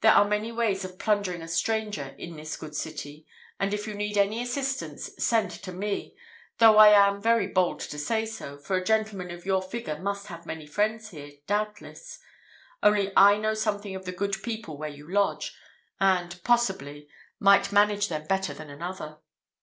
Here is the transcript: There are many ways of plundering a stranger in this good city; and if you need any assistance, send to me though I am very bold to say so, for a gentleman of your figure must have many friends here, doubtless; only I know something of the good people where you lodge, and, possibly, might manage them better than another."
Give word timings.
There 0.00 0.14
are 0.14 0.24
many 0.26 0.50
ways 0.50 0.82
of 0.86 0.98
plundering 0.98 1.42
a 1.42 1.46
stranger 1.46 2.14
in 2.16 2.36
this 2.38 2.56
good 2.56 2.74
city; 2.74 3.26
and 3.60 3.74
if 3.74 3.86
you 3.86 3.92
need 3.92 4.16
any 4.16 4.40
assistance, 4.40 5.10
send 5.18 5.50
to 5.50 5.72
me 5.72 6.16
though 6.56 6.78
I 6.78 6.88
am 6.88 7.20
very 7.20 7.48
bold 7.48 7.80
to 7.80 7.98
say 7.98 8.24
so, 8.24 8.56
for 8.56 8.78
a 8.78 8.82
gentleman 8.82 9.30
of 9.30 9.44
your 9.44 9.60
figure 9.60 9.98
must 9.98 10.28
have 10.28 10.46
many 10.46 10.66
friends 10.66 11.10
here, 11.10 11.32
doubtless; 11.46 12.18
only 12.82 13.12
I 13.14 13.36
know 13.36 13.52
something 13.52 13.94
of 13.94 14.06
the 14.06 14.12
good 14.12 14.42
people 14.42 14.78
where 14.78 14.88
you 14.88 15.06
lodge, 15.12 15.54
and, 16.00 16.42
possibly, 16.44 17.06
might 17.38 17.70
manage 17.70 18.08
them 18.08 18.24
better 18.26 18.54
than 18.54 18.70
another." 18.70 19.18